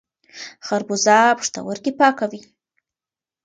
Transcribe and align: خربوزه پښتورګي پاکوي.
خربوزه 0.65 1.17
پښتورګي 1.39 1.91
پاکوي. 1.99 2.41